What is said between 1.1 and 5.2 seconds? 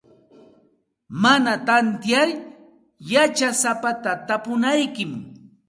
Mana tantiyar yachasapata tapunaykim.